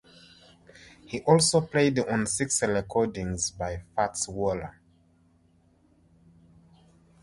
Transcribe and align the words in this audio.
He 1.05 1.21
also 1.21 1.61
played 1.61 1.99
on 1.99 2.25
six 2.25 2.63
recordings 2.63 3.51
by 3.51 3.83
Fats 3.95 4.27
Waller. 4.27 4.79